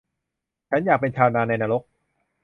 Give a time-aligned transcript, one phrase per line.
[0.69, 1.83] -ฉันอยากเป็นชาวนาในนรก